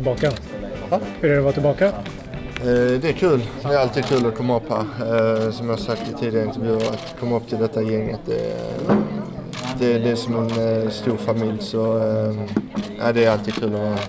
[0.00, 0.30] tillbaka?
[0.90, 1.00] Ja.
[1.20, 1.86] Hur är det att vara tillbaka?
[1.86, 3.40] Eh, Det är kul.
[3.62, 5.46] Det är alltid kul att komma upp här.
[5.46, 8.20] Eh, Som jag sagt i tidigare intervjuer, att komma upp till detta gänget.
[8.26, 8.56] Det är,
[9.78, 12.34] det, det är som en eh, stor familj så eh,
[12.98, 14.00] ja, det är alltid kul att vara här.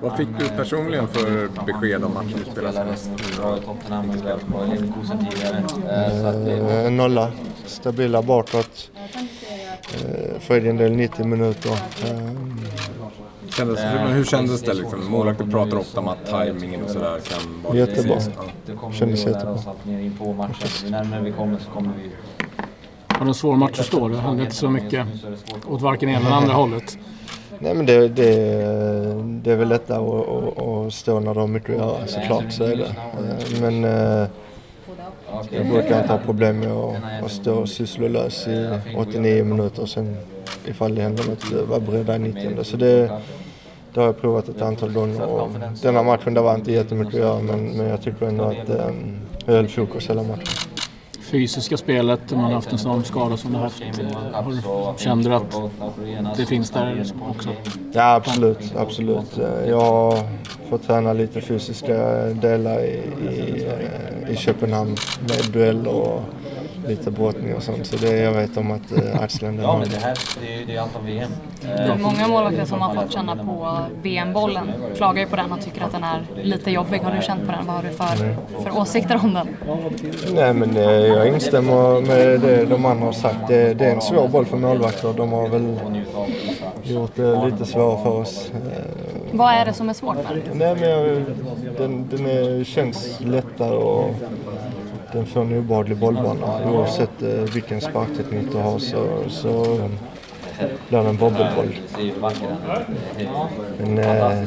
[0.00, 2.86] Vad fick du personligen för besked om matchen du spelade?
[5.90, 7.32] Eh, En nolla.
[7.66, 8.90] Stabila bakåt.
[10.40, 11.78] För egen del 90 minuter.
[13.56, 15.10] Kändes, men hur kändes det liksom?
[15.10, 18.16] Målvakter pratar ofta om att tajmingen och sådär kan vara Jättebra.
[18.66, 18.92] Ja.
[18.92, 19.58] Kändes jättebra.
[23.08, 24.08] Har du en svår match att stå?
[24.08, 25.06] Det hände inte så mycket
[25.68, 26.98] åt varken ena eller andra hållet.
[27.58, 28.24] Nej men det, det,
[29.42, 32.52] det är väl lättare att, att, att stå när du har mycket att göra såklart
[32.52, 32.84] så är det.
[32.84, 34.28] Eh, Men eh,
[35.50, 40.16] jag brukar inte ha problem med att, att stå sysslolös i 89 minuter och sen
[40.66, 42.64] ifall det händer något vara beredda i 90.
[42.64, 43.20] Så det,
[43.94, 45.50] det har jag provat ett antal gånger och
[45.82, 48.90] denna matchen det var inte jättemycket att göra men, men jag tycker ändå att eh,
[49.46, 50.46] jag höll fokus hela matchen.
[51.20, 53.82] Fysiska spelet, man har haft en sån skada som du har haft.
[54.34, 57.48] Har, kände du att det finns där också?
[57.92, 59.40] Ja absolut, absolut.
[59.66, 60.18] Jag har
[60.70, 63.66] fått träna lite fysiska delar i, i,
[64.24, 66.22] eh, i Köpenhamn med duell och
[66.88, 67.86] lite brottning och sånt.
[67.86, 69.84] Så det, jag vet om att eh, axeln den har
[71.62, 75.60] Det är många målvakter som har fått känna på VM-bollen klagar ju på den och
[75.60, 76.98] tycker att den är lite jobbig.
[76.98, 77.66] Har du känt på den?
[77.66, 79.48] Vad har du för, för åsikter om den?
[80.34, 83.48] Nej men eh, jag instämmer med det de andra har sagt.
[83.48, 85.12] Det, det är en svår boll för målvakter.
[85.16, 85.76] De har väl
[86.82, 88.50] gjort det lite svårare för oss.
[88.54, 88.82] Eh,
[89.32, 90.58] Vad är det som är svårt med den?
[90.58, 91.22] Nej men jag,
[91.78, 94.14] den, den är, känns lättare och
[95.12, 96.70] den får en obehaglig bollbana.
[96.70, 99.80] Oavsett eh, vilken sparkteknik du har så, så
[100.88, 101.74] blir det en wobbelboll.
[103.78, 104.42] Men eh,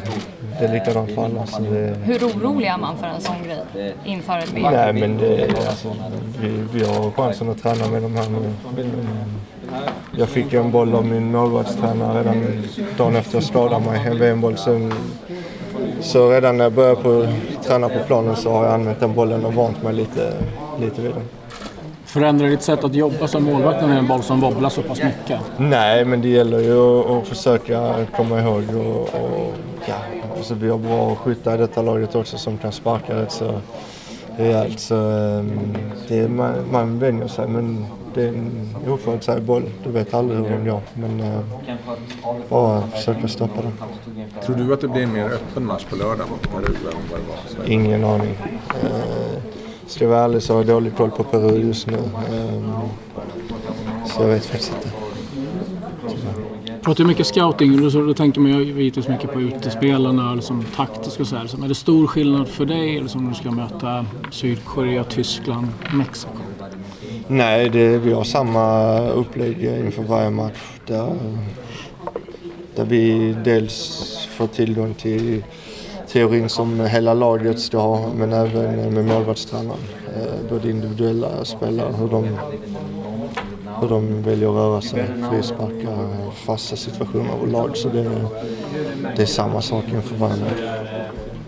[0.59, 1.45] det är likadant för alla.
[1.45, 4.73] Så det, Hur orolig är man för en sån grej inför ett VM?
[4.73, 5.95] nej men det, alltså,
[6.41, 8.53] vi, vi har chansen att träna med de här nu.
[10.18, 12.63] Jag fick en boll av min målvaktstränare redan
[12.97, 14.07] dagen efter jag skadade mig.
[14.07, 14.57] En VM-boll.
[14.57, 14.94] Sen,
[16.01, 17.28] så redan när jag började på,
[17.63, 20.34] träna på planen så har jag använt den bollen och vant mig lite,
[20.80, 21.24] lite vid den.
[22.06, 24.81] Förändrar ditt sätt att jobba som målvakt när det är en boll som wobblar så
[24.81, 25.40] pass mycket?
[25.58, 26.80] Nej, men det gäller ju
[27.18, 29.53] att, försöka komma ihåg och, och
[29.88, 29.96] ja,
[30.38, 33.62] alltså vi har bra skyttar i detta laget också som kan sparka rätt så
[34.38, 34.80] rejält.
[34.80, 35.78] Så ehm,
[36.08, 39.69] det, man, man vänjer sig men det är en oförutsägbar boll.
[39.84, 40.81] Du vet aldrig hur den går.
[40.94, 41.40] Men eh,
[42.50, 43.74] bara försöka stoppa den.
[44.46, 46.28] Tror du att det blir en mer öppen match på lördag?
[47.66, 48.38] Ingen aning.
[48.84, 49.54] Eh,
[49.88, 51.97] ska jag vara ärlig så har jag dålig koll på Peru just nu.
[51.97, 52.72] Ehm,
[54.06, 55.06] så jag vet faktiskt inte.
[56.81, 61.19] Pratar ju mycket scouting då, då tänker man ju givetvis mycket på utespelarna, liksom taktiskt
[61.19, 61.63] och så här.
[61.63, 66.34] Är det stor skillnad för dig eller som du ska möta Sydkorea, Tyskland, Mexiko?
[67.28, 70.62] Nej, det, vi har samma upplägg inför varje match.
[70.88, 71.16] Där,
[72.75, 75.44] där vi dels får tillgång till
[76.15, 79.79] teorin som hela laget ska ha, men även med målvaktstränaren.
[80.15, 82.27] Eh, Både individuella spelare, hur de,
[83.81, 85.97] hur de väljer att röra sig, frisparkar,
[86.45, 87.77] fasta situationer överlag.
[87.77, 88.11] Så det,
[89.15, 90.61] det är samma sak inför varje match.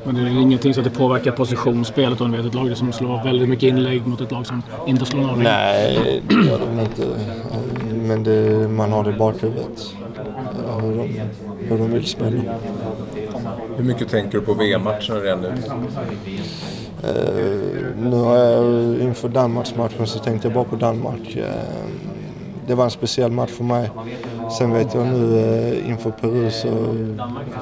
[0.04, 2.92] Men det är ingenting så att det påverkar positionsspelet om du vet ett lag som
[2.94, 5.36] slår väldigt mycket inlägg mot ett lag som inte slår några.
[5.36, 7.04] Nej, det gör de inte.
[8.08, 9.94] Men det, man har det i bakhuvudet.
[10.68, 11.22] eh, Hur de,
[11.70, 12.42] hur de vill spela.
[13.78, 15.48] Hur mycket tänker du på VM-matchen redan nu?
[17.08, 21.38] Uh, nu har jag inför Danmarksmatchen så tänkte jag bara på Danmark.
[21.38, 21.44] Uh,
[22.68, 23.90] det var en speciell match för mig.
[24.58, 26.68] Sen vet jag nu uh, inför Peru så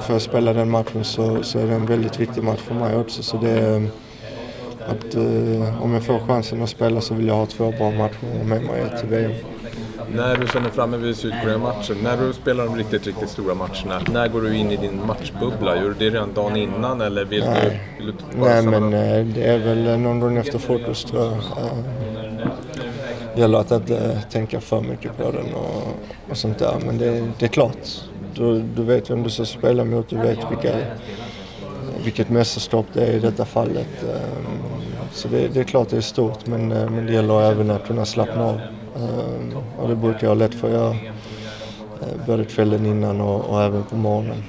[0.00, 2.96] får jag spela den matchen så, så är det en väldigt viktig match för mig
[2.96, 3.22] också.
[3.22, 3.88] Så det är,
[4.86, 5.14] att,
[5.82, 8.84] om jag får chansen att spela så vill jag ha två bra matcher med mig
[9.00, 9.32] till VM.
[10.14, 14.28] När du känner framme vid Sydkorea-matchen, när du spelar de riktigt, riktigt stora matcherna, när
[14.28, 15.76] går du in i din matchbubbla?
[15.76, 19.44] Gör du det redan dagen innan eller vill du, vill du Nej men eh, det
[19.44, 21.32] är väl någon gång efter frukost tror jag.
[21.32, 21.72] Eh,
[23.36, 25.96] gäller att inte eh, tänka för mycket på den och,
[26.30, 26.74] och sånt där.
[26.86, 27.88] Men det, det är klart.
[28.34, 30.76] Du, du vet vem du ska spela mot, du vet vilka,
[32.04, 34.04] vilket mästerskap det är i detta fallet.
[35.12, 38.04] Så det, det är klart det är stort men, men det gäller även att kunna
[38.04, 38.60] slappna av.
[39.86, 40.90] Eh, Och det brukar jag lätt få göra.
[40.90, 44.42] eh, Både kvällen innan och, och även på morgonen.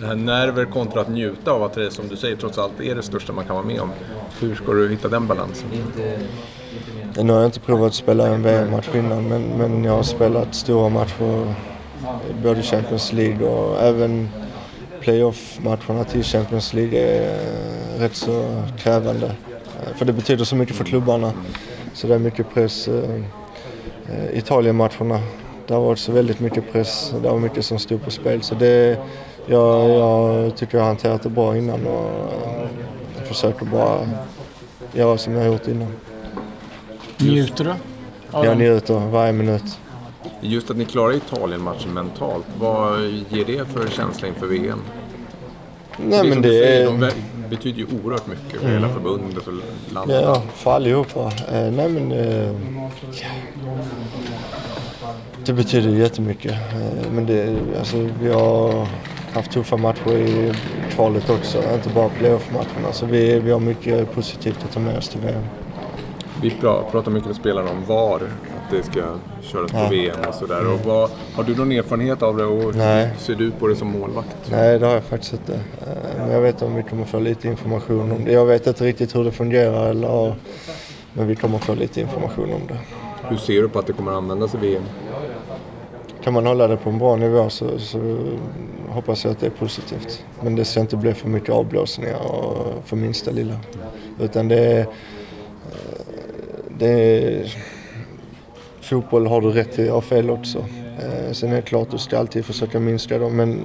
[0.00, 2.94] Det här nerver kontra att njuta av att det som du säger trots allt är
[2.94, 3.90] det största man kan vara med om.
[4.40, 5.68] Hur ska du hitta den balansen?
[7.16, 10.54] Nu har jag inte provat att spela en VM-match innan men, men jag har spelat
[10.54, 11.54] stora matcher
[12.42, 14.28] både Champions League och även
[15.00, 17.38] playoff-matcherna till Champions League är
[17.98, 19.32] rätt så krävande.
[19.96, 21.32] För det betyder så mycket för klubbarna.
[21.94, 22.88] Så det är mycket press.
[24.32, 25.20] Italien-matcherna,
[25.66, 27.14] där var det så väldigt mycket press.
[27.22, 28.42] Det var mycket som stod på spel.
[28.42, 28.98] Så det,
[29.46, 33.98] jag, jag tycker jag har hanterat det bra innan och försöker bara
[34.92, 35.92] göra som jag har gjort innan.
[37.18, 37.74] Njuter du?
[38.32, 39.78] Jag njuter varje minut.
[40.40, 44.78] Just att ni klarar Italien-matchen mentalt, vad ger det för känsla inför VM?
[45.96, 47.12] Nej, det men det säger, är...
[47.42, 48.72] De betyder ju oerhört mycket för mm.
[48.72, 49.52] hela förbundet och
[49.94, 50.22] landet.
[50.22, 51.32] Ja, för allihopa.
[51.52, 52.12] Eh, nej men...
[52.12, 52.54] Eh,
[55.44, 56.52] det betyder jättemycket.
[56.52, 58.86] Eh, men det, alltså, vi har
[59.32, 60.52] haft tuffa matcher i
[60.90, 62.92] kvalet också, inte bara playoff-matcherna.
[62.92, 65.44] Så vi, vi har mycket positivt att ta med oss till VM.
[66.42, 66.50] Vi
[66.90, 68.20] pratar mycket med spelarna om VAR,
[68.72, 69.00] det ska
[69.42, 69.88] köras på ja.
[69.88, 70.72] VM och sådär.
[70.72, 73.06] Och har du någon erfarenhet av det och Nej.
[73.06, 74.36] hur ser du på det som målvakt?
[74.50, 75.54] Nej, det har jag faktiskt inte.
[75.54, 78.32] Eh, men jag vet om vi kommer få lite information om det.
[78.32, 80.34] Jag vet inte riktigt hur det fungerar, eller,
[81.12, 82.78] men vi kommer få lite information om det.
[83.28, 84.82] Hur ser du på att det kommer användas i VM?
[86.24, 88.18] Kan man hålla det på en bra nivå så, så
[88.88, 90.24] hoppas jag att det är positivt.
[90.40, 93.56] Men det ska inte bli för mycket avblåsningar och för minsta lilla.
[94.20, 94.86] Utan det är...
[96.78, 97.54] Det är
[98.82, 100.58] fotboll har du rätt till att ha fel också.
[100.98, 103.60] Eh, sen är det klart, du ska alltid försöka minska dem men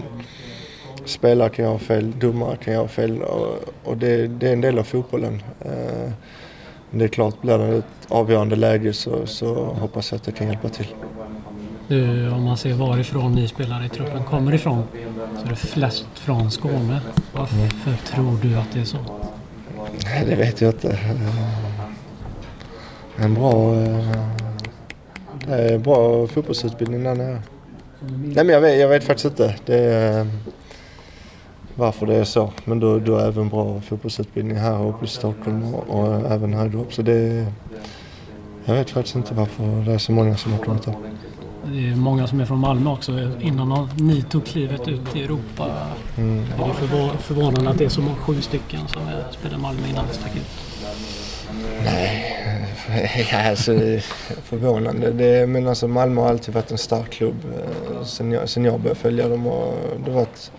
[1.06, 4.80] spelare kan göra fel, domare kan göra fel och, och det, det, är en del
[4.80, 5.42] av fotbollen.
[5.62, 6.12] Eh,
[6.92, 10.48] det är klart, blir det ett avgörande läge så, så hoppas jag att det kan
[10.48, 10.88] hjälpa till.
[11.88, 14.84] Du, om man ser varifrån ni spelare i truppen kommer ifrån
[15.40, 17.02] så är det flest från Skåne.
[17.34, 17.98] Varför mm.
[18.06, 18.98] tror du att det är så?
[20.28, 21.00] Det vet jag inte.
[23.16, 23.75] En bra,
[25.50, 27.42] eh, bra fotbollsutbildning där nere.
[28.00, 29.56] Nej men jag vet, jag vet faktiskt inte.
[29.66, 30.28] Det är,
[31.76, 32.52] varför det är så.
[32.66, 36.78] Men du, du har även bra fotbollsutbildning här uppe i Stockholm och, och även högre
[36.78, 36.94] upp.
[36.94, 37.46] Så det,
[38.66, 40.96] jag vet faktiskt inte varför det är så många som har kommit upp.
[41.66, 43.12] Det är många som är från Malmö också.
[43.42, 45.68] Innan ni tog klivet ut i Europa
[46.18, 46.40] mm.
[46.40, 49.02] är det förvå förvånande att det är så många, sju stycken som
[49.32, 50.67] spelar Malmö innan det stack ut.
[51.83, 52.27] Nej,
[53.50, 53.71] alltså
[54.44, 55.12] förvånande.
[55.12, 58.80] Det, men alltså Malmö har alltid varit en stark klubb eh, sen jag, sen jag
[58.80, 59.48] började följa dem.
[59.48, 59.74] Och
[60.06, 60.51] det varit,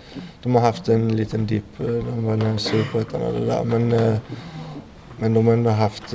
[0.42, 1.80] de har haft en liten dipp.
[1.80, 3.64] Eh, de var nere i Superettan och det där.
[3.64, 4.16] Men, eh,
[5.18, 6.14] men de har ändå haft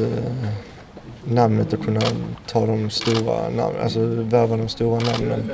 [1.23, 2.01] namnet att kunna
[2.47, 5.51] ta de stora namnen, alltså värva de stora namnen.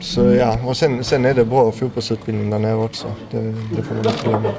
[0.00, 3.06] Så ja, och sen, sen är det bra fotbollsutbildning där nere också.
[3.30, 4.50] Det, det får man inte glömma.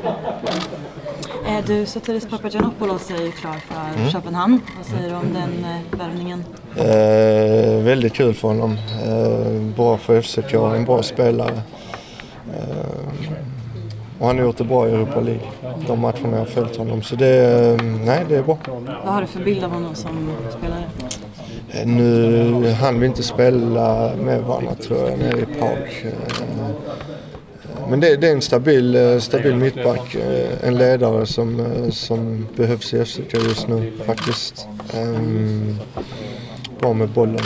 [1.68, 4.12] Du, Sotiris Papagiannopoulos är ju klar för mm.
[4.12, 4.62] Köpenhamn.
[4.78, 6.44] Vad säger du om den eh, värvningen?
[6.76, 8.78] Eh, väldigt kul för honom.
[9.06, 11.62] Eh, bra för FCK, en bra spelare.
[12.54, 12.86] Eh,
[14.20, 15.42] och han har gjort det bra i Europa League,
[15.88, 17.02] de matcherna jag har följt honom.
[17.02, 18.58] Så det, nej, det är bra.
[19.06, 20.84] Vad har du för bild av honom som spelare?
[21.72, 26.14] Eh, nu han vi inte spela med varandra tror jag nere i Prag.
[27.86, 30.16] Eh, men det, det, är en stabil, eh, stabil mittback.
[30.64, 31.62] En ledare som,
[31.92, 34.68] som behövs i FCK just nu faktiskt.
[34.96, 35.80] Um,
[36.80, 37.44] bra med bollen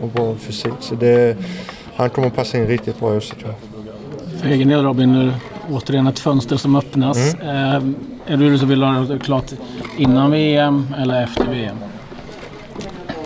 [0.00, 0.72] och bra fysik.
[0.80, 1.36] Så det,
[1.94, 3.44] han kommer passa in riktigt bra i FCK.
[4.40, 5.32] För egen del Robin, nu
[5.70, 7.34] återigen ett fönster som öppnas.
[7.34, 7.94] Mm.
[8.26, 9.52] Eh, är du som vill ha det klart
[9.98, 11.76] innan VM eller efter VM?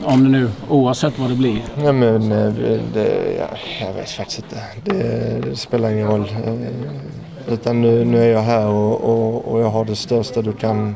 [0.08, 1.62] Om det nu, oavsett vad det blir.
[1.76, 2.52] Nej men eh,
[2.94, 3.46] det, ja,
[3.86, 4.62] jag vet faktiskt inte.
[4.84, 6.20] Det, det spelar ingen roll.
[6.46, 10.52] Eh, utan nu, nu är jag här och, och, och, jag har det största du
[10.52, 10.94] kan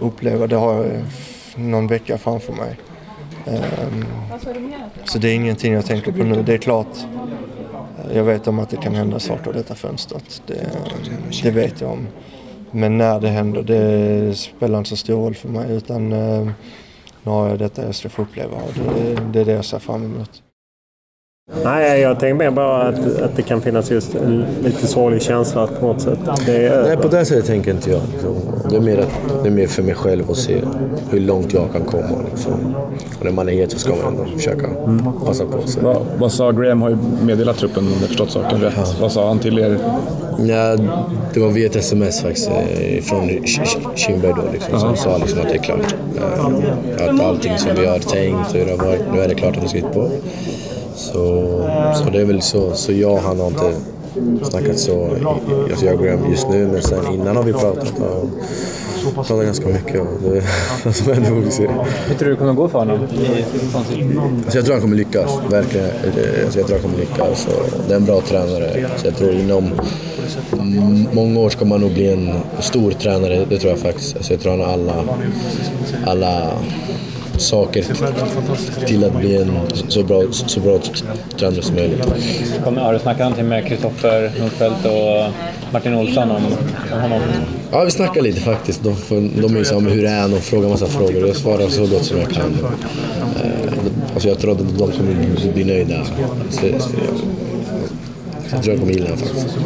[0.00, 0.46] uppleva.
[0.46, 1.00] Det har jag eh,
[1.56, 2.76] någon vecka framför mig.
[3.46, 4.04] Um,
[5.04, 6.42] så det är ingenting jag tänker på nu.
[6.42, 6.96] Det är klart,
[8.14, 10.42] jag vet om att det kan hända saker i detta fönstret.
[10.46, 10.66] Det,
[11.42, 12.06] det, vet jag om.
[12.70, 15.72] Men när det händer, det spelar inte så stor roll för mig.
[15.72, 16.50] Utan uh,
[17.22, 19.78] nu har jag detta jag ska få uppleva och det, det är det jag ser
[19.78, 20.42] fram emot.
[21.64, 25.66] Nej, jag tänker mer bara att, att det kan finnas just en lite sorglig känsla
[25.66, 26.18] på något sätt.
[26.46, 28.00] Det Nej, på det sättet tänker inte jag.
[28.70, 29.04] Det är, mer,
[29.42, 30.62] det är mer för mig själv att se
[31.10, 32.22] hur långt jag kan komma.
[32.30, 32.74] Liksom.
[33.18, 35.12] Och när man är het så ska man ändå försöka mm.
[35.26, 35.62] passa på.
[35.66, 35.80] Så.
[35.80, 36.82] Vad, vad sa Graham?
[36.82, 38.74] har ju meddelat truppen om jag förstått saken rätt.
[38.76, 38.84] Ja.
[39.00, 39.78] Vad sa han till er?
[40.48, 40.76] Ja,
[41.34, 43.46] det var via ett sms faktiskt eh, från
[43.96, 45.94] Kindberg då liksom, som sa liksom att det är klart.
[46.16, 49.34] Eh, att allting som vi har tänkt och hur det har varit, nu är det
[49.34, 50.10] klart att ska ut på.
[50.94, 51.12] Så,
[51.94, 52.72] så det är väl så.
[52.74, 53.72] Så jag och han har inte
[54.42, 55.08] snackat så.
[55.70, 57.92] Alltså jag och Graham just nu, men sen innan har vi pratat.
[57.98, 58.28] Och,
[59.14, 60.42] pratar ganska mycket och det,
[60.86, 61.68] alltså, men det får vi se.
[62.06, 62.98] Hur tror du det kommer gå för honom
[64.44, 65.90] Alltså jag tror han kommer lyckas, verkligen.
[66.44, 67.46] Alltså jag tror han kommer lyckas.
[67.46, 68.86] Och det är en bra tränare.
[68.96, 69.70] Så jag tror inom
[71.12, 74.16] många år ska man nog bli en stor tränare, det tror jag faktiskt.
[74.16, 75.04] Alltså jag tror han har alla,
[76.06, 76.52] alla
[77.38, 77.84] saker
[78.86, 79.50] till att bli en
[79.88, 80.78] så bra, så bra
[81.38, 82.04] tränare som möjligt.
[82.64, 85.32] Har du snackat någonting med Kristoffer Nordfeldt och
[85.72, 86.42] Martin Olsson om,
[86.92, 87.20] om honom?
[87.72, 88.82] Ja, vi snackar lite faktiskt.
[88.82, 88.94] De,
[89.40, 90.30] de är ju så hur är han?
[90.30, 91.26] De frågar massa frågor.
[91.26, 92.56] Jag svarar så gott som jag kan.
[93.44, 93.72] Eh,
[94.14, 96.04] alltså jag tror att de kommer bli nöjda.
[96.50, 96.66] Så, så,
[98.52, 99.58] jag tror jag kommer gilla honom faktiskt.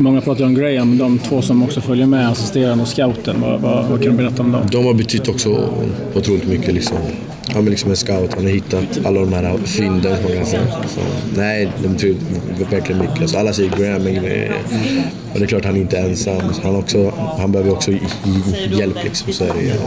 [0.00, 3.40] Många pratar om Graham, de två som också följer med, assisterande och scouten.
[3.40, 4.68] Vad, vad, vad kan du berätta om dem?
[4.72, 5.68] De har betytt också
[6.14, 6.74] otroligt mycket.
[6.74, 6.96] Liksom.
[7.54, 10.16] Han är liksom en scout, han har hittat alla de här fynden.
[10.86, 11.00] Så,
[11.36, 12.20] nej, de betyder
[12.70, 13.20] verkligen mycket.
[13.20, 14.52] Alltså, alla säger Graham men eh,
[15.34, 16.42] det är klart han är inte ensam.
[16.62, 17.90] Han, också, han behöver också
[18.70, 19.32] hjälp liksom.
[19.32, 19.78] Så är det,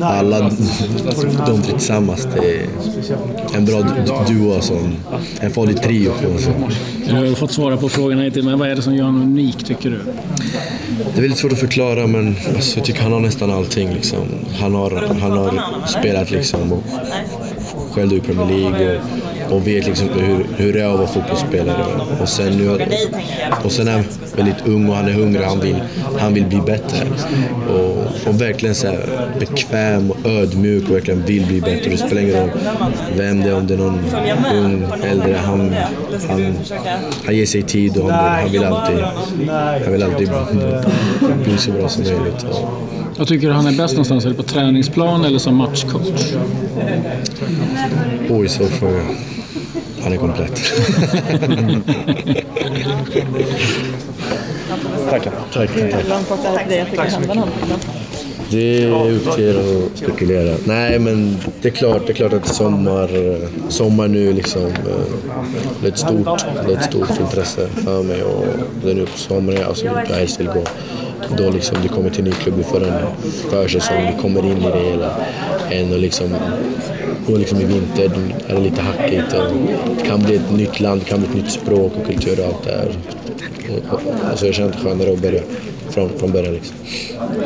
[0.00, 2.68] alla de tre tillsammans, det är
[3.56, 3.82] en bra
[4.28, 4.54] duo.
[4.54, 4.78] Alltså,
[5.40, 6.12] en farlig trio.
[7.08, 9.64] Du har fått svara på frågorna hittills, men vad är det som gör honom unik
[9.64, 10.00] tycker du?
[11.12, 13.94] Det är väldigt svårt att förklara men alltså, jag tycker han har nästan allting.
[13.94, 14.18] Liksom.
[14.60, 16.82] Han, har, han har spelat liksom, och
[17.92, 19.02] själv i Premier League och,
[19.50, 21.84] och vet liksom hur, hur det är att vara fotbollsspelare.
[22.20, 22.78] Och sen, nu,
[23.64, 24.04] och sen är han
[24.36, 25.44] väldigt ung och han är hungrig.
[25.44, 25.82] Han vill,
[26.18, 27.06] han vill bli bättre.
[27.68, 28.96] Och, och verkligen så
[29.38, 31.90] bekväm och ödmjuk och verkligen vill bli bättre.
[31.90, 32.50] Det spelar ingen roll
[33.16, 34.00] vem det är, om det är någon
[34.54, 35.36] ung, äldre.
[35.44, 35.74] Han,
[36.28, 36.54] han,
[37.24, 38.98] han ger sig tid och han, han vill alltid,
[39.84, 40.28] han vill alltid
[41.44, 42.46] bli så bra som möjligt.
[43.18, 44.24] Jag tycker han är bäst någonstans?
[44.24, 46.34] Är det på träningsplan eller som matchcoach?
[48.30, 49.02] Oj, svår fråga.
[50.02, 50.72] Han är komplett.
[55.10, 55.28] Tack.
[55.52, 55.70] Tack.
[55.76, 56.66] Hur långt bort är
[58.50, 60.56] det är upp till er att spekulera.
[60.64, 63.10] Nej, men det är klart, det är klart att sommar,
[63.68, 64.70] sommar nu liksom,
[65.80, 68.44] det är ett stort, det är ett stort intresse för mig och
[68.84, 70.62] det är nu på sommaren jag, alltså, jag helst vill gå.
[71.38, 73.06] Då liksom du kommer till en ny klubb, du får en
[73.50, 75.10] försäsong, du kommer in i det hela.
[75.70, 76.34] Än och liksom
[77.26, 78.10] gå liksom i vinter,
[78.48, 79.56] är det lite hackigt och
[79.96, 82.46] det kan bli ett nytt land, det kan bli ett nytt språk och kultur och
[82.46, 82.92] allt det här.
[84.30, 85.42] Alltså jag känner det skönare att börja
[85.90, 86.54] från, från början.
[86.54, 86.76] Liksom.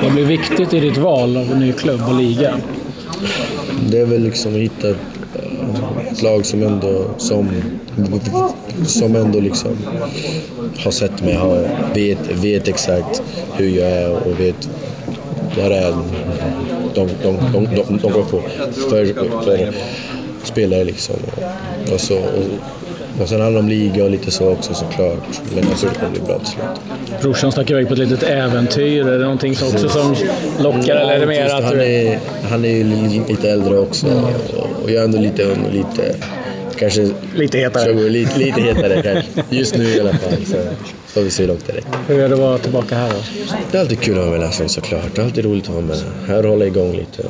[0.02, 2.54] Vad blir viktigt i ditt val av en ny klubb och liga?
[3.90, 4.90] Det är väl liksom att hitta
[6.10, 7.50] ett lag som ändå, som,
[8.86, 9.76] som ändå liksom
[10.78, 13.22] har sett mig, har, vet, vet exakt
[13.56, 14.68] hur jag är och vet
[15.56, 15.94] vad det är
[16.94, 18.42] de, de, de, de, går på
[18.90, 19.06] för,
[19.44, 19.72] för
[20.42, 20.84] spelare.
[20.84, 21.16] Liksom.
[21.92, 25.40] Och, så, och, och sen handlar det om liga och lite så också såklart.
[25.54, 27.22] Men jag tror det kommer bli bra till slut.
[27.22, 29.06] Brorsan stack iväg på ett litet äventyr.
[29.06, 30.16] Är det någonting som också som
[30.60, 32.18] lockar eller är det mer att han, är,
[32.50, 32.84] han är ju
[33.28, 34.06] lite äldre också
[34.82, 36.14] och jag är ändå lite ung och lite...
[36.78, 37.10] Kanske...
[37.34, 37.92] Lite hetare.
[37.92, 39.56] Lite, lite hetare kanske.
[39.56, 40.44] Just nu i alla fall.
[40.46, 40.56] Så
[41.06, 41.98] får vi se hur långt det räcker.
[42.08, 43.16] Hur är det att vara tillbaka här då?
[43.70, 45.14] Det är alltid kul att vara med landslaget såklart.
[45.14, 47.22] Det är alltid roligt att vara med här och hålla igång lite.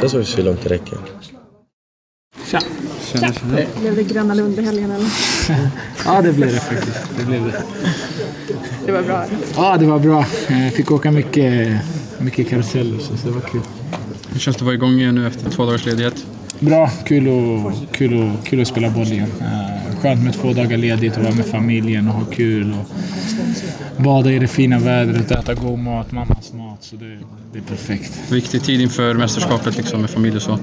[0.00, 0.98] Sen får vi se hur långt det räcker.
[2.50, 2.60] Tja!
[3.12, 3.56] Tjena, tjena.
[3.80, 5.08] Blev det Gröna Lund i helgen eller?
[6.04, 6.98] ja, det blev det faktiskt.
[7.18, 7.62] Det, blev det.
[8.86, 9.24] det var bra?
[9.56, 10.26] Ja, det var bra.
[10.48, 11.68] Jag fick åka mycket,
[12.18, 13.60] mycket karuseller så det var kul.
[14.32, 16.14] Hur känns det att vara igång igen nu efter två dagars ledighet?
[16.60, 19.32] Bra, kul, och, kul, och, kul att spela boll igen.
[20.00, 22.72] Skönt med två dagar ledigt och vara med familjen och ha kul.
[22.72, 26.78] Och bada i det fina vädret, äta god mat, mammas mat.
[26.80, 27.18] Så det,
[27.52, 28.32] det är perfekt.
[28.32, 30.58] Viktig tid inför mästerskapet liksom, med familj och så?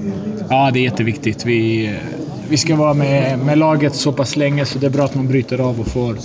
[0.50, 1.46] Ja, det är jätteviktigt.
[1.46, 1.94] Vi,
[2.48, 5.28] vi ska vara med, med laget så pass länge så det är bra att man
[5.28, 6.16] bryter av och får eh,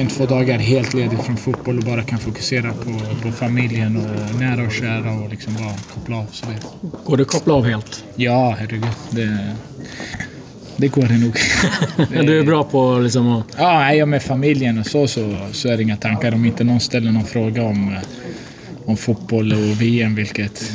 [0.00, 4.40] en, två dagar helt ledigt från fotboll och bara kan fokusera på, på familjen och
[4.40, 6.26] nära och kära och liksom bara koppla av.
[6.32, 6.88] Så det.
[7.04, 8.04] Går det att koppla av helt?
[8.16, 8.88] Ja, herregud.
[9.10, 9.56] Det,
[10.76, 11.36] det går det nog.
[12.26, 13.46] du är bra på liksom att...
[13.58, 16.34] Ja, är jag med familjen och så, så, så är det inga tankar.
[16.34, 17.96] Om inte någon ställer någon fråga om,
[18.84, 20.72] om fotboll och VM, vilket...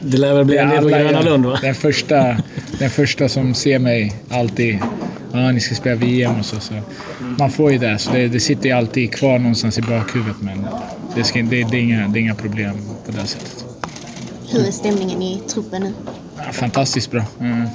[0.00, 1.58] Det lär väl bli en del på Gröna Lund, va?
[1.62, 2.36] Den första,
[2.78, 4.78] den första som ser mig alltid...
[5.34, 6.60] Ja, ni ska spela VM och så.
[6.60, 6.74] så.
[7.38, 10.36] Man får ju det, så det, det sitter ju alltid kvar någonstans i bakhuvudet.
[10.40, 10.66] Men
[11.14, 12.74] det, ska, det, det, är inga, det är inga problem
[13.06, 13.64] på det sättet.
[14.50, 15.92] Hur är stämningen i truppen nu?
[16.52, 17.24] fantastiskt bra.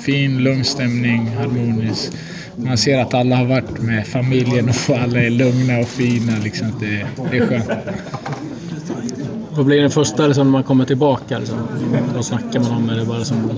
[0.01, 2.11] Fin, lugn stämning, harmonisk.
[2.55, 6.33] Man ser att alla har varit med familjen och alla är lugna och fina.
[6.43, 6.73] Liksom.
[6.79, 7.69] Det, det är skönt.
[9.51, 11.39] Vad blir det första liksom, när man kommer tillbaka?
[11.39, 11.57] Liksom?
[12.15, 12.89] Vad snackar man om?
[12.89, 13.51] Är det bara som,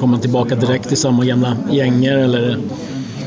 [0.00, 2.16] kommer man tillbaka direkt till samma gamla gänger?
[2.16, 2.58] Eller?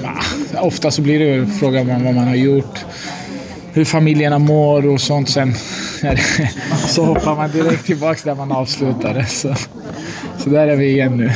[0.03, 2.85] Ja, ofta så blir det fråga om vad man har gjort,
[3.73, 5.29] hur familjerna mår och sånt.
[5.29, 5.53] Sen
[6.87, 9.25] så hoppar man direkt tillbaka där man avslutade.
[9.25, 9.55] Så,
[10.37, 11.31] så där är vi igen nu.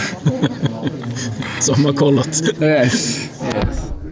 [1.59, 2.41] Sommarkollat.
[2.61, 3.29] Yes.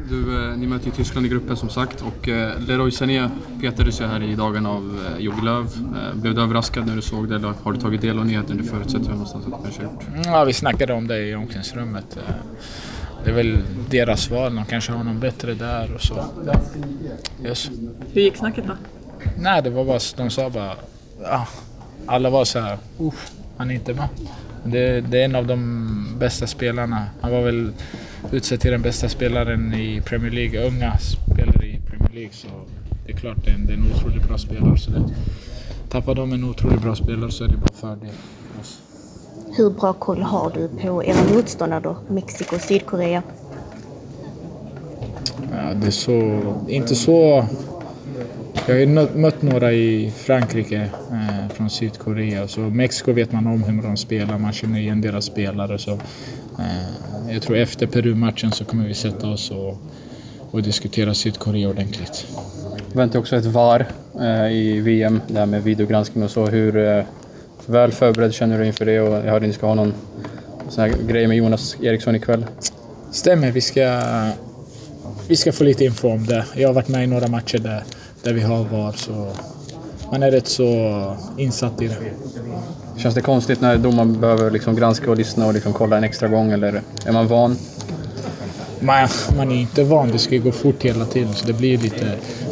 [0.09, 3.29] Du, eh, ni möter ju Tyskland i gruppen som sagt och eh, Leroy Sané
[3.61, 5.67] petades ju här i dagen av eh, Jogi Löw.
[6.13, 8.57] Blev du överraskad när du såg det eller har du tagit del av nyheten?
[8.57, 10.25] Det förutsätter jag någonstans att du kanske har gjort.
[10.25, 12.17] Ja, vi snackade om det i omklädningsrummet.
[13.23, 14.55] Det är väl deras val.
[14.55, 16.25] De kanske har någon bättre där och så.
[17.43, 17.71] Yes.
[18.13, 18.73] Hur gick snacket då?
[19.37, 20.75] Nej, det var bara, de sa bara...
[21.21, 21.47] Ja,
[22.05, 24.07] alla var så här, Uff, han är inte med.
[24.65, 27.05] Det, det är en av de bästa spelarna.
[27.21, 27.71] Han var väl
[28.31, 32.33] utsedd till den bästa spelaren i Premier League, unga spelare i Premier League.
[32.33, 32.47] Så
[33.05, 34.77] det är klart det är en, det är en otroligt bra spelare.
[34.77, 35.03] Så det,
[35.89, 38.09] tappar de en otroligt bra spelare så är det bara fördel
[38.53, 38.79] för oss.
[39.55, 41.97] Hur bra koll har du på era motståndare då?
[42.07, 43.23] Mexiko och Sydkorea?
[45.51, 47.45] Ja, det är så, inte så...
[48.67, 52.47] Jag har ju mött några i Frankrike eh, från Sydkorea.
[52.47, 55.77] Så Mexiko vet man om hur de spelar, man känner igen deras spelare.
[55.79, 55.91] Så,
[56.59, 59.77] eh, jag tror efter Peru-matchen så kommer vi sätta oss och,
[60.51, 62.27] och diskutera Sydkorea ordentligt.
[62.93, 63.85] Väntar också ett VAR
[64.21, 66.45] eh, i VM, det här med videogranskning och så.
[66.45, 67.03] Hur eh,
[67.65, 68.99] väl förberedd känner du inför det?
[68.99, 69.93] Och jag hörde att ni ska ha någon
[70.69, 72.45] sån här grej med Jonas Eriksson ikväll.
[73.11, 74.01] Stämmer, vi ska,
[75.27, 76.45] vi ska få lite info om det.
[76.55, 77.83] Jag har varit med i några matcher där,
[78.23, 79.31] där vi har VAR, så
[80.11, 80.65] man är rätt så
[81.37, 81.97] insatt i det.
[82.97, 86.27] Känns det konstigt när domaren behöver liksom granska och lyssna och liksom kolla en extra
[86.27, 87.57] gång eller är man van?
[88.83, 91.77] Man, man är inte van, det ska ju gå fort hela tiden så det blir
[91.77, 92.05] lite,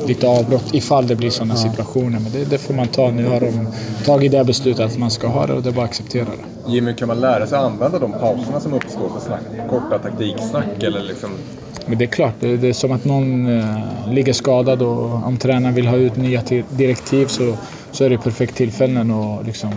[0.08, 2.20] lite avbrott ifall det blir sådana situationer.
[2.20, 3.12] Men det, det får man ta.
[3.12, 3.68] Nu har de
[4.06, 6.72] tagit det beslutet att man ska ha det och det är bara att acceptera det.
[6.72, 10.84] Jimmy, kan man lära sig att använda de pauserna som uppstår för snack, korta taktiksnack
[10.84, 11.30] eller liksom...
[11.86, 13.76] Men det är klart, det, det är som att någon eh,
[14.12, 17.54] ligger skadad och om tränaren vill ha ut nya ti- direktiv så,
[17.92, 19.70] så är det perfekt tillfällen att liksom,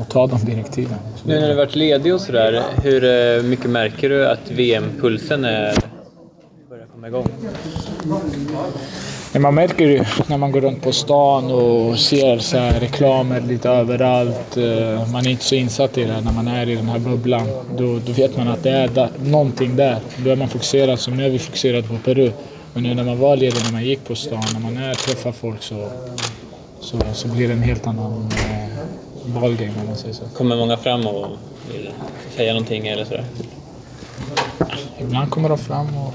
[0.00, 0.98] att ta de direktiven.
[1.24, 5.74] Nu när du varit ledig och sådär, hur eh, mycket märker du att VM-pulsen är
[6.70, 7.28] börjar komma igång?
[9.38, 13.68] Man märker ju när man går runt på stan och ser så här reklamer lite
[13.70, 14.56] överallt.
[14.56, 17.46] eh, Man är inte så insatt i det när man är i den här bubblan.
[17.76, 19.96] Då, då vet man att det är da, någonting där.
[20.16, 20.98] Då är man fokuserad.
[21.00, 22.30] Så nu är vi fokuserade på Peru.
[22.72, 25.32] Men nu när man var ledig, när man gick på stan, när man är träffar
[25.32, 25.88] folk så,
[26.80, 28.73] så, så blir det en helt annan eh,
[29.26, 30.24] ballgame om man säger så.
[30.24, 31.26] Kommer många fram och
[31.72, 31.90] vill
[32.36, 33.24] säga någonting eller sådär?
[34.98, 36.14] Ibland kommer de fram och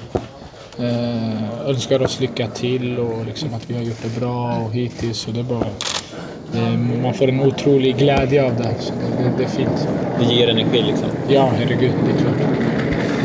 [0.83, 5.27] eh, önskar oss lycka till och liksom att vi har gjort det bra och hittills.
[5.27, 5.67] Och det är bara,
[6.51, 8.75] det, man får en otrolig glädje av det.
[8.79, 9.87] Så det, det är fint.
[10.19, 11.09] Det ger energi liksom?
[11.27, 11.93] Ja, herregud.
[12.05, 12.49] Det är klart.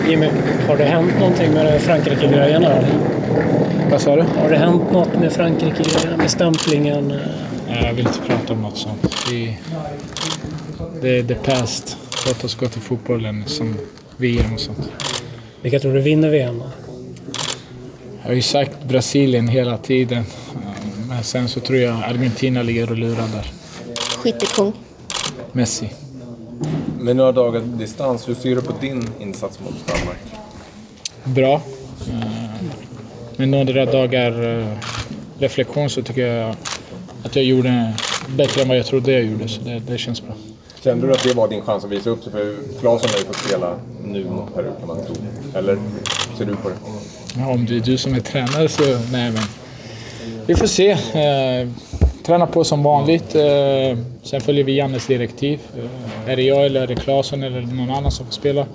[0.09, 0.29] Jimmy,
[0.69, 2.69] har det hänt någonting med Frankrike-grejerna?
[3.91, 4.23] Vad sa du?
[4.23, 6.17] Har det hänt något med Frankrike-grejerna?
[6.17, 7.15] Med stämplingen?
[7.75, 9.17] Nej, jag vill inte prata om något sånt.
[9.31, 9.59] Vi,
[11.03, 11.97] det är the past.
[12.27, 13.77] Låt oss gå till fotbollen som
[14.17, 14.91] VM och sånt.
[15.63, 16.71] Vilka tror du vinner VM då?
[18.23, 20.25] Jag har ju sagt Brasilien hela tiden.
[21.09, 23.53] Men sen så tror jag Argentina ligger och lurar där.
[24.17, 24.73] Skyttekung.
[25.53, 25.91] Messi.
[27.01, 30.19] Med några dagar distans, hur ser du på din insats mot Danmark?
[31.25, 31.55] bra.
[32.09, 32.51] Eh,
[33.37, 34.67] Med några dagar eh,
[35.39, 36.57] reflektion så tycker jag
[37.25, 37.95] att jag gjorde
[38.29, 39.49] bättre än vad jag trodde jag gjorde.
[39.49, 40.35] Så det, det känns bra.
[40.83, 42.33] Kände du att det var din chans att visa upp sig?
[42.33, 45.15] För Claesson har ju fått spela nu mot Peru kan man tro.
[45.55, 45.79] Eller
[46.39, 46.75] ser du på det?
[47.39, 48.83] Ja, om det är du som är tränare så
[49.13, 49.43] nej men.
[50.47, 50.91] Vi får se.
[50.91, 51.69] Eh,
[52.27, 53.35] träna på som vanligt.
[53.35, 55.61] Eh, sen följer vi Jannes direktiv.
[55.77, 58.67] Eh, är det jag eller är det Claesson eller någon annan som får spela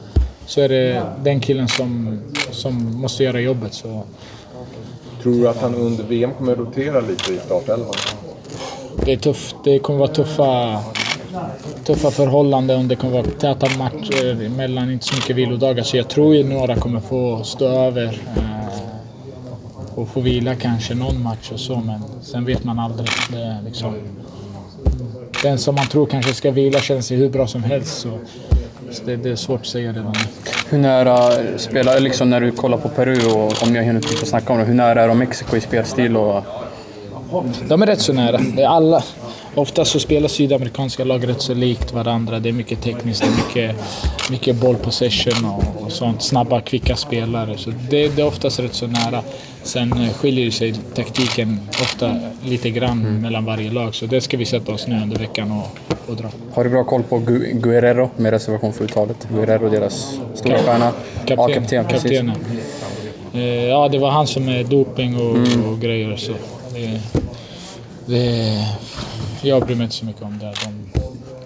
[0.46, 2.20] så är det den killen som,
[2.52, 3.74] som måste göra jobbet.
[3.74, 4.04] Så
[5.24, 7.94] Tror du att han under VM kommer rotera lite i startelvan?
[9.06, 9.56] Det är tufft.
[9.64, 10.80] Det kommer vara tuffa,
[11.86, 12.88] tuffa förhållanden.
[12.88, 15.84] Det kommer vara täta matcher emellan, eh, inte så mycket vilodagar.
[15.84, 21.24] Så jag tror ju några kommer få stå över eh, och få vila kanske någon
[21.24, 21.76] match och så.
[21.76, 23.10] Men sen vet man aldrig.
[23.32, 23.96] Det är liksom,
[25.44, 28.00] den som man tror kanske ska vila känner sig hur bra som helst.
[28.00, 28.10] Så
[29.06, 30.52] det, det är svårt att säga redan nu.
[30.70, 34.54] Hur nära spelar, liksom när du kollar på Peru och om jag hinner typ snacka
[34.54, 36.44] om det, hur nära är de Mexiko i spelstil och
[37.68, 38.38] de är rätt så nära.
[38.56, 39.04] Det är alla.
[39.56, 42.39] Ofta så spelar sydamerikanska lag rätt så likt varandra.
[42.39, 43.32] Det är mycket tekniskt, det är
[43.68, 43.76] mycket,
[44.32, 46.22] mycket boll possession och, och sånt.
[46.22, 47.58] Snabba, kvicka spelare.
[47.58, 49.22] Så det, det är oftast rätt så nära.
[49.63, 52.15] Sen eh, skiljer sig taktiken ofta
[52.46, 53.96] lite grann mellan varje lag.
[53.96, 55.78] Så det ska vi sätta oss nu under veckan och,
[56.10, 56.28] och dra.
[56.54, 59.28] Har du bra koll på Gu- Guerrero med reservation för uttalet?
[59.34, 60.92] Guerrero, deras stora Kap- stjärna.
[61.26, 62.36] kapten, ja, kapten, kaptenen.
[63.34, 65.65] Eh, ja, det var han som är doping och, Mm.
[65.70, 66.15] och grejer.
[66.15, 66.32] Så
[66.80, 67.02] det,
[68.06, 68.65] det,
[69.42, 70.54] jag bryr mig inte så mycket om det.
[70.65, 71.02] De,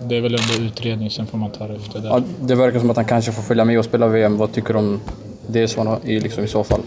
[0.07, 2.07] det är väl under utredning, sen får man ta det efter det.
[2.07, 4.37] Ja, det verkar som att han kanske får följa med och spela VM.
[4.37, 4.99] Vad tycker du om
[5.47, 6.81] det så, i, liksom, i så fall?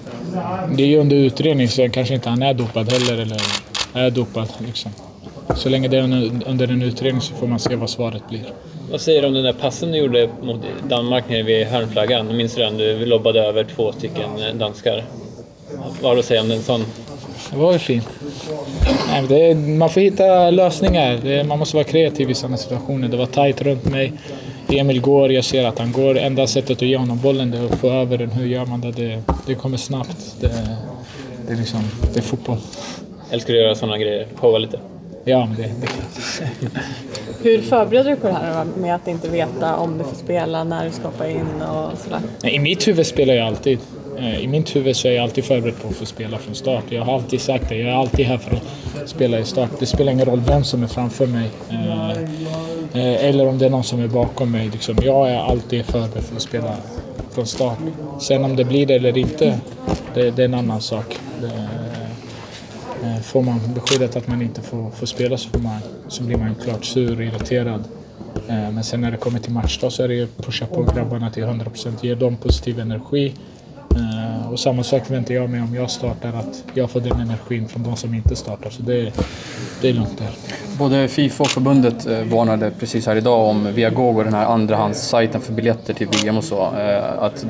[0.76, 3.40] Det är ju under utredning, så kanske inte han är dopad heller, eller
[3.92, 4.48] är dopad.
[4.58, 4.90] Liksom.
[5.56, 8.44] Så länge det är under, under en utredning så får man se vad svaret blir.
[8.90, 12.36] Vad säger du om den där passen du gjorde mot Danmark nere vid hörnflaggan?
[12.36, 12.76] Minns du den?
[12.76, 15.04] Du lobbade över två stycken danskar.
[16.00, 16.84] Vad har du att säga om en sån?
[17.50, 18.08] Det var ju fint.
[19.08, 21.20] Nej, det är, man får hitta lösningar.
[21.22, 23.08] Det är, man måste vara kreativ i sådana situationer.
[23.08, 24.12] Det var tight runt mig.
[24.68, 26.18] Emil går, jag ser att han går.
[26.18, 28.30] Enda sättet att ge honom bollen är att få över den.
[28.30, 28.92] Hur gör man det?
[28.92, 30.36] Det, det kommer snabbt.
[30.40, 30.50] Det,
[31.46, 31.80] det, är liksom,
[32.14, 32.58] det är fotboll.
[33.30, 34.26] Älskar du att göra sådana grejer?
[34.36, 34.80] Showa lite?
[35.24, 35.88] Ja, men det, det
[37.42, 40.64] Hur förbereder du dig på det här med att inte veta om du får spela,
[40.64, 42.20] när du ska hoppa in och sådär?
[42.42, 43.78] I mitt huvud spelar jag alltid.
[44.18, 46.84] Eh, I mitt huvud så är jag alltid förberedd på att få spela från start.
[46.88, 49.70] Jag har alltid sagt det, jag är alltid här för att spela i start.
[49.78, 51.50] Det spelar ingen roll vem som är framför mig.
[51.70, 52.10] Eh,
[53.02, 54.68] eh, eller om det är någon som är bakom mig.
[54.68, 54.96] Liksom.
[55.02, 56.76] Jag är alltid förberedd för att spela
[57.30, 57.78] från start.
[58.20, 59.58] Sen om det blir det eller inte,
[60.14, 61.16] det, är en annan sak.
[63.22, 66.54] Får man beskedet att man inte får, får spela så, får man, så blir man
[66.64, 67.84] klart sur och irriterad.
[68.46, 71.42] Men sen när det kommer till matchdag så är det ju pusha på grabbarna till
[71.42, 73.32] 100%, ge dem positiv energi
[74.56, 77.82] och samma sak förväntar jag mig om jag startar, att jag får den energin från
[77.82, 78.70] de som inte startar.
[78.70, 79.12] Så det,
[79.80, 80.30] det är lugnt där.
[80.78, 85.52] Både Fifa och förbundet eh, varnade precis här idag om Viagogo, den här andrahandssajten för
[85.52, 86.74] biljetter till VM och så.
[86.76, 87.46] Eh, att,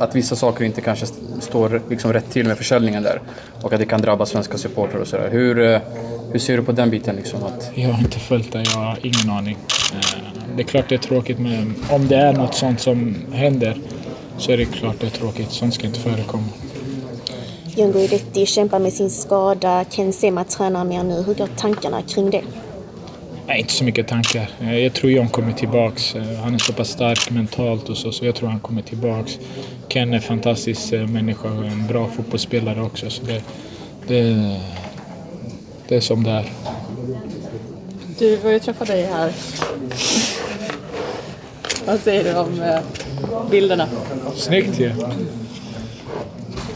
[0.00, 1.06] att vissa saker inte kanske
[1.40, 3.20] står liksom rätt till med försäljningen där.
[3.62, 5.28] Och att det kan drabba svenska supportrar och sådär.
[5.32, 5.80] Hur, eh,
[6.32, 7.16] hur ser du på den biten?
[7.16, 7.70] Liksom, att...
[7.74, 9.56] Jag har inte följt det, jag har ingen aning.
[10.56, 13.76] Det är klart det är tråkigt men om det är något sånt som händer
[14.38, 15.50] så är det klart det är tråkigt.
[15.50, 16.48] Sånt ska inte förekomma.
[17.76, 19.84] Jon Guidetti kämpar med sin skada.
[19.84, 21.22] Ken Sema tränar mer nu.
[21.22, 22.42] Hur går tankarna kring det?
[23.46, 24.50] Nej, inte så mycket tankar.
[24.60, 26.14] Jag tror John kommer tillbaks.
[26.42, 29.38] Han är så pass stark mentalt och så, så jag tror han kommer tillbaks.
[29.88, 33.10] Ken är en fantastisk eh, människa och en bra fotbollsspelare också.
[33.10, 33.42] Så det,
[34.06, 34.56] det,
[35.88, 36.44] det är som det är.
[38.18, 39.32] Du var ju träffa dig här.
[41.88, 42.78] Vad säger du om eh,
[43.50, 43.86] bilderna?
[44.34, 44.92] Snyggt ju.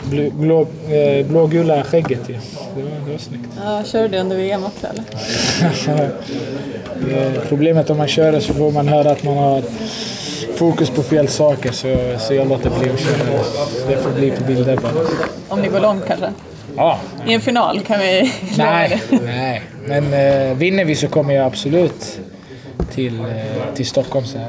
[0.04, 2.38] Blå, blå, eh, blågula skägget ju.
[2.76, 3.48] Det var, det var snyggt.
[3.64, 5.04] Ja, kör du det under VM också eller?
[7.48, 9.62] Problemet om man kör det så får man höra att man har
[10.56, 13.42] fokus på fel saker så, så jag låter bli att köra det.
[13.88, 14.92] Det får bli på bilder bara.
[15.48, 16.32] Om ni går långt kanske?
[16.76, 16.98] Ja.
[17.26, 19.62] I en final kan vi Nej, nej.
[19.86, 22.20] men eh, vinner vi så kommer jag absolut
[22.94, 24.48] till, eh, till Stockholm så här.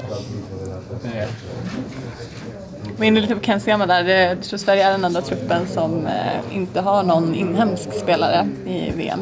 [2.97, 4.03] Var inne lite på Ken Sema där.
[4.03, 8.91] Jag tror Sverige är den enda truppen som eh, inte har någon inhemsk spelare i
[8.91, 9.19] VM.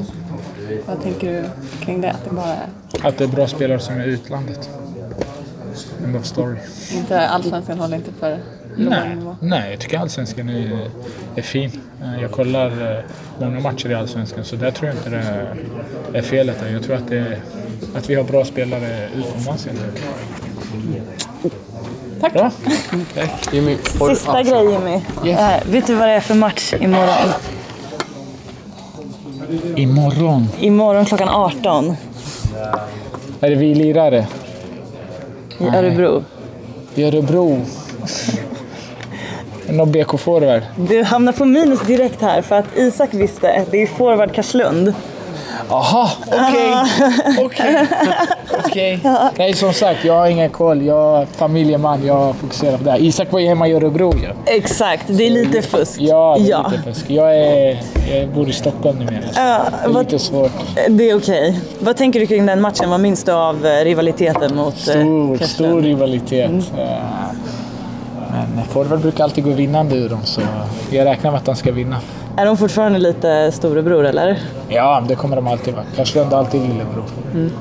[0.87, 1.43] Vad tänker du
[1.85, 2.11] kring det?
[2.11, 3.07] Att det, bara är...
[3.07, 4.69] att det är bra spelare som är i utlandet.
[6.03, 6.57] End of story.
[6.93, 8.39] Inte allsvenskan håller inte för
[8.77, 10.89] Nej, nej, jag tycker allsvenskan är,
[11.35, 11.71] är fin.
[12.03, 13.03] Eh, jag kollar eh,
[13.39, 16.63] många matcher i allsvenskan så där tror jag inte det är felet.
[16.71, 17.37] Jag tror att, det,
[17.95, 19.67] att vi har bra spelare utomlands
[22.21, 22.33] Tack.
[22.33, 22.51] Bra.
[23.51, 25.01] Jimmy, Sista ah, grej Jimmy.
[25.25, 25.39] Yes.
[25.39, 27.29] Äh, vet du vad det är för match imorgon?
[29.75, 30.47] Imorgon?
[30.59, 31.95] Imorgon klockan 18.
[33.41, 34.27] Är det vi lirare?
[35.59, 36.23] I Örebro.
[36.95, 37.61] I Örebro?
[39.69, 40.61] Någon BK-forward?
[40.75, 43.65] Du hamnar på minus direkt här för att Isak visste.
[43.71, 44.93] Det är forward Karslund.
[45.71, 46.73] Aha, okej.
[47.45, 47.87] Okej.
[48.65, 48.99] Okej.
[49.37, 50.81] Nej, som sagt, jag har ingen koll.
[50.81, 52.05] Jag är familjeman.
[52.05, 52.99] Jag fokuserar på det här.
[52.99, 54.23] Isak var ju hemma i Örebro ju.
[54.23, 54.33] Ja.
[54.45, 56.01] Exakt, det är lite fusk.
[56.01, 56.71] Ja, det är ja.
[56.71, 57.05] lite fusk.
[57.09, 57.81] Jag, är,
[58.11, 59.23] jag bor i Stockholm numera.
[59.35, 60.51] Ja, det är vad, lite svårt.
[60.89, 61.49] Det är okej.
[61.49, 61.61] Okay.
[61.79, 62.89] Vad tänker du kring den matchen?
[62.89, 66.49] Vad minns du av eh, rivaliteten mot eh, Stor, stor rivalitet.
[66.49, 66.63] Mm.
[68.55, 70.41] Men forward brukar alltid gå vinnande ur dem, så
[70.91, 71.97] jag räknar med att de ska vinna.
[72.37, 74.39] Är de fortfarande lite storebror eller?
[74.69, 75.85] Ja, det kommer de alltid vara.
[75.95, 77.03] Karlslund är alltid lillebror.
[77.33, 77.51] Mm.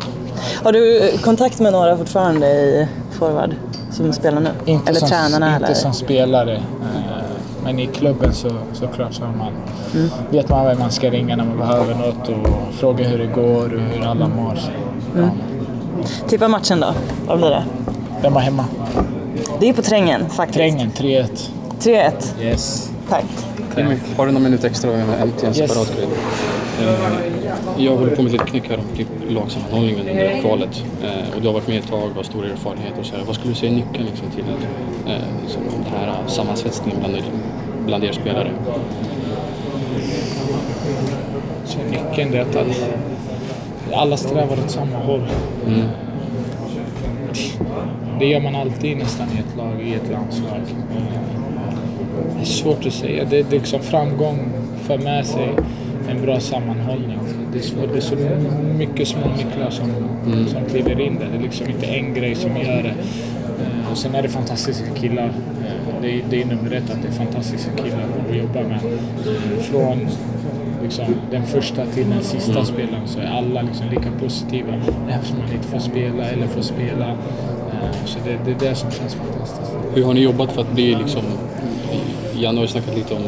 [0.64, 3.54] Har du kontakt med några fortfarande i forward
[3.90, 4.50] som spelar nu?
[4.64, 5.54] Inte eller som, tränarna?
[5.54, 5.74] Inte eller?
[5.74, 6.54] som spelare.
[6.56, 7.20] Eh,
[7.64, 9.52] men i klubben så såklart så man,
[9.94, 10.10] mm.
[10.30, 13.74] vet man vem man ska ringa när man behöver något och fråga hur det går
[13.74, 14.58] och hur alla mår.
[15.14, 15.30] Mm.
[15.96, 16.06] Ja.
[16.28, 16.94] Tippa matchen då.
[17.26, 17.64] Vad blir det?
[18.22, 18.64] Vem var hemma?
[19.60, 20.58] Det är på Trängen faktiskt.
[20.58, 21.50] Trängen, 3-1.
[21.80, 22.42] 3-1?
[22.42, 22.90] Yes.
[23.08, 23.24] Tack.
[23.76, 26.08] Jimmy, har du någon minut extra med till en separat grej?
[27.76, 30.84] Jag håller på med lite knäck här om typ lagsammanhållningen under kvalet.
[31.02, 33.24] Eh, och du har varit med ett tag och har stor erfarenhet och så här.
[33.24, 34.44] Vad skulle du säga är nyckeln liksom, till
[35.06, 37.22] eh, liksom, den här sammansvetsningen bland,
[37.86, 38.50] bland er spelare?
[41.64, 42.56] Så nyckeln är att
[43.92, 45.26] alla strävar åt samma håll.
[45.66, 45.86] Mm.
[48.20, 50.60] Det gör man alltid nästan i ett lag, i ett landslag.
[52.36, 53.24] Det är svårt att säga.
[53.24, 54.38] Det, det liksom framgång
[54.82, 55.48] för med sig
[56.10, 57.18] en bra sammanhållning.
[57.52, 58.16] Det är, svårt, det är så
[58.78, 59.90] mycket små nycklar som,
[60.26, 60.46] Mm.
[60.46, 61.28] som kliver in där.
[61.32, 62.88] Det är liksom inte en grej som gör det.
[63.62, 65.24] Eh, Och sen är det fantastiska killar.
[65.26, 68.80] Eh, Det är, det är nummer ett att det är fantastiska killar att jobba med.
[68.84, 70.08] Eh, Från
[70.82, 72.64] liksom, den första till den sista Mm.
[72.64, 74.68] spelaren så är alla liksom lika positiva.
[75.08, 77.16] Även om man inte får spela eller får spela.
[78.04, 79.72] Så det, det är det som känns fantastiskt.
[79.94, 81.22] Hur har ni jobbat för att bli liksom...
[82.34, 83.22] Janne har ju snackat lite om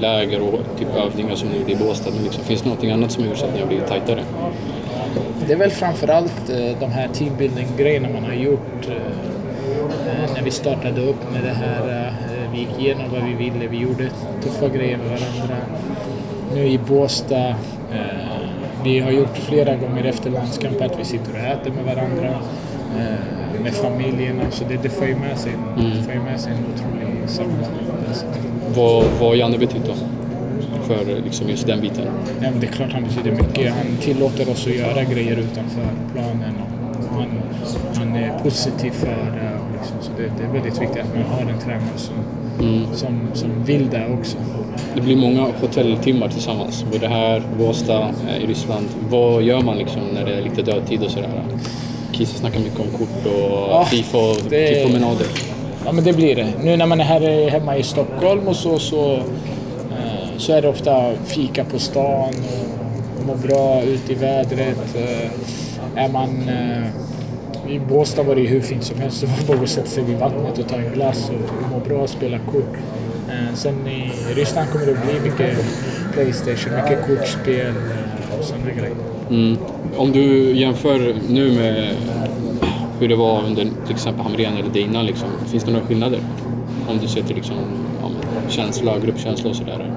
[0.00, 2.10] läger och typ övningar som ni gjorde i Båstad.
[2.24, 4.22] Liksom, finns det någonting annat som har gjort så att ni har blivit tajtare?
[5.46, 8.88] Det är väl framförallt eh, de här teambuilding-grejerna man har gjort.
[8.88, 12.12] eh, eh, När vi startade upp med det här.
[12.52, 13.66] Vi gick igenom vad vi ville.
[13.66, 14.08] Vi gjorde
[14.42, 15.56] tuffa grejer med varandra.
[16.54, 17.54] Nu i Båstad.
[18.84, 22.34] Vi har gjort flera gånger efter landskamp att vi sitter och äter med varandra.
[23.62, 24.42] Med familjerna.
[24.50, 25.90] Så det, det får ju med sig, Mm.
[25.90, 27.86] det får med sig en otrolig sammanhållning.
[28.74, 29.92] Vad, vad har Janne betytt då?
[30.82, 32.04] För liksom just den biten?
[32.40, 33.72] Men det är klart han betyder mycket.
[33.74, 36.54] Han tillåter oss att göra grejer utanför planen.
[37.10, 37.28] Och han,
[37.94, 39.50] han är positiv för det.
[39.78, 42.14] Liksom, så det, det är väldigt viktigt att man har en tränare som,
[42.60, 42.84] Mm.
[42.94, 44.36] som, som vill det också.
[44.94, 46.84] Det blir många hotelltimmar tillsammans.
[46.92, 48.86] Både här, Båstad, eh, i Ryssland.
[49.10, 51.42] Vad gör man liksom när det är lite dödtid och sådär?
[52.12, 55.26] Kiese snackar mycket om kort och Ja, och det- promenader.
[55.84, 56.52] Ja, men det blir det.
[56.62, 59.22] Nu när man är här hemma i Stockholm och så, så, eh,
[60.38, 62.34] så är det ofta fika på stan
[63.20, 64.78] och må bra ute i vädret.
[64.96, 66.48] Eh, Är man...
[66.48, 66.86] eh,
[67.74, 69.20] I Båstad var det hur fint som helst.
[69.20, 71.98] Det var bara att sätta sig vid vattnet och ta en glass och må bra
[72.02, 72.74] och spela kort.
[73.28, 75.56] Eh, Sen i Ryssland kommer det att bli mycket
[76.12, 78.94] Playstation, mycket kortspel eh, och sådana grejer.
[79.30, 79.56] Mm.
[79.96, 81.88] Om du jämför nu med
[83.00, 86.18] hur det var under till exempel Hamrén eller Dina, liksom, finns det några skillnader?
[86.88, 87.56] Om du ser till liksom,
[88.02, 88.10] ja,
[88.48, 89.90] känsla, gruppkänsla och sådär.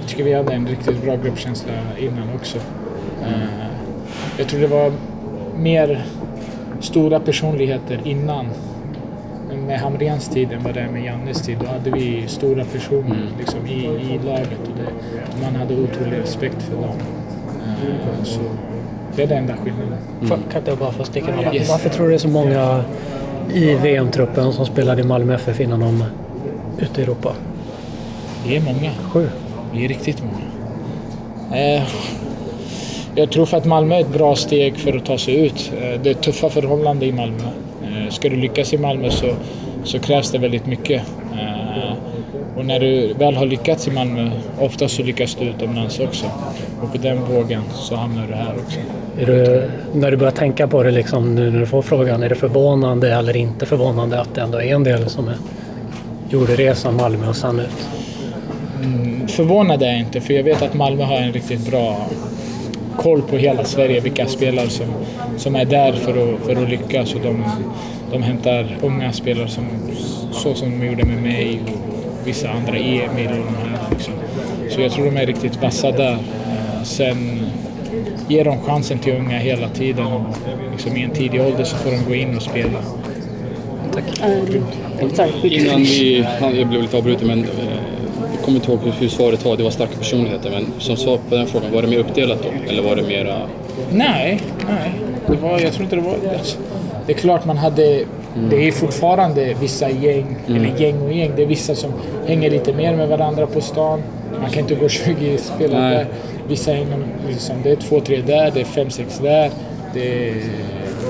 [0.00, 2.58] Jag tycker vi hade en riktigt bra gruppkänsla innan också.
[3.22, 3.66] Eh,
[4.38, 4.92] Jag tror det var
[5.56, 6.04] mer
[6.80, 8.46] stora personligheter innan.
[9.66, 11.56] Med Hamréns tid än vad det är med Jannes tid.
[11.60, 14.92] Då hade vi stora personer liksom, i, i laget och det,
[15.44, 16.96] man hade otrolig respekt för dem.
[17.66, 18.40] Eh, Så
[19.18, 19.98] det är den enda skillnaden.
[20.20, 21.54] Får- Kan inte jag bara få sticka in?
[21.54, 21.68] Yes.
[21.70, 22.84] Varför tror du det är så många
[23.54, 26.04] i VM-truppen som spelade i Malmö FF innan de
[26.78, 27.32] ute i Europa?
[28.46, 28.90] Det är många.
[29.12, 29.28] Sju.
[29.74, 30.44] Det är riktigt många.
[31.62, 31.82] Eh,
[33.14, 35.72] jag tror för att Malmö är ett bra steg för att ta sig ut.
[35.82, 37.42] Eh, det är tuffa förhållanden i Malmö.
[37.82, 39.26] Eh, ska du lyckas i Malmö så,
[39.84, 41.02] så krävs det väldigt mycket.
[41.32, 41.92] Eh,
[42.58, 46.26] och när du väl har lyckats i Malmö, ofta så lyckas du utomlands också.
[46.82, 48.78] Och på den vågen så hamnar du här också.
[49.26, 52.34] Du, när du börjar tänka på det liksom, nu när du får frågan, är det
[52.34, 55.36] förvånande eller inte förvånande att det ändå är en del som är,
[56.30, 57.88] gjorde resan Malmö och sen ut?
[58.82, 62.06] Mm, förvånad är jag inte, för jag vet att Malmö har en riktigt bra
[62.98, 64.86] koll på hela Sverige, vilka spelare som,
[65.36, 67.14] som är där för att, för att lyckas.
[67.14, 67.44] Och de,
[68.12, 69.64] de hämtar unga spelare som,
[70.32, 73.90] så som de gjorde med mig och vissa andra, Emil och de här.
[73.90, 74.14] Liksom.
[74.70, 76.18] Så jag tror de är riktigt vassa där.
[76.84, 77.40] Sen
[78.28, 80.06] ger de chansen till unga hela tiden.
[80.72, 82.78] Liksom I en tidig ålder så får de gå in och spela.
[85.42, 87.48] Innan vi, jag blev lite avbruten men eh,
[88.34, 90.50] jag kommer inte ihåg hur- svaret var, det var starka personligheter.
[90.50, 92.70] Men som svar på den frågan, var det mer uppdelat då?
[92.72, 93.36] Eller var det mera...
[93.92, 94.92] Nej, nej.
[95.26, 96.40] Det var, jag tror inte det var det.
[97.06, 98.04] Det är klart man hade...
[98.50, 100.62] Det är fortfarande vissa gäng, Mm.
[100.64, 101.32] eller gäng och gäng.
[101.36, 101.90] Det är vissa som
[102.26, 104.02] hänger lite mer med varandra på stan.
[104.40, 105.96] Man kan inte gå 20 spelare Nej.
[105.96, 106.06] där.
[106.48, 109.50] Vissa hänger liksom, det är två, tre där, det är fem, sex där.
[109.94, 110.34] Det är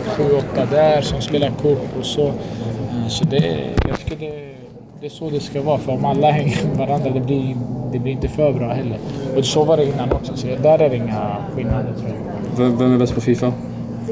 [0.06, 2.26] sju, åtta där som spelar kort och så.
[2.26, 4.48] Eh, Så det, jag tycker det,
[5.00, 5.78] det är så det ska vara.
[5.78, 7.56] För om alla hänger med varandra, det blir,
[7.92, 8.98] det blir inte för bra heller.
[9.36, 12.64] Och så var det innan också, så där är det inga skillnader tror jag.
[12.64, 13.52] Vem, vem är bäst på Fifa?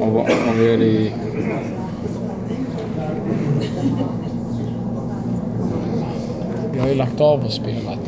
[0.02, 1.12] Av, av er i...
[6.74, 7.98] Jag har ju lagt av och spelat.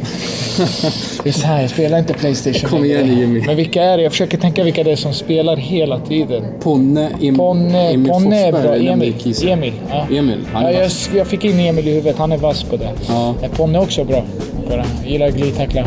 [1.23, 3.19] Det är så här, jag spelar inte Playstation Kom igen.
[3.19, 3.43] Jimmy.
[3.47, 4.03] Men vilka är det?
[4.03, 6.45] Jag försöker tänka vilka det är som spelar hela tiden.
[6.61, 8.77] Ponne, Em, Ponne, Emil Ponne är bra.
[8.77, 9.15] Emil.
[9.45, 10.07] Emil, ja.
[10.17, 12.19] Emil, han är ja, jag, jag fick in Emil i huvudet.
[12.19, 12.91] Han är vass på det.
[13.09, 13.35] Ja.
[13.57, 14.25] Ponne är också bra.
[14.71, 15.85] Jag gillar glidtackla.